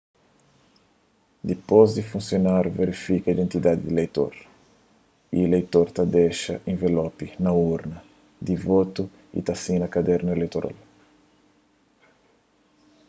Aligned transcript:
dipôs 1.49 1.89
di 1.97 2.03
funsionárius 2.11 2.77
verifika 2.81 3.27
identidadi 3.35 3.81
di 3.83 3.89
ileitor 3.93 4.31
ileitor 5.41 5.87
ta 5.95 6.03
dexa 6.15 6.55
envelopi 6.71 7.27
na 7.43 7.51
urna 7.73 7.99
di 8.45 8.55
votu 8.67 9.03
y 9.37 9.39
ta 9.47 9.53
sina 9.63 9.87
kadernu 9.95 10.29
ileitoral 10.33 10.77